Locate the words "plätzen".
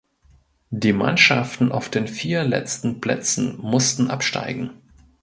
3.01-3.59